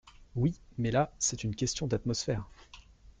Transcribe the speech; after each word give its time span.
Oui, 0.35 0.59
mais 0.79 0.89
là, 0.89 1.13
c’est 1.19 1.43
une 1.43 1.55
question 1.55 1.85
d’atmosphère 1.85 2.49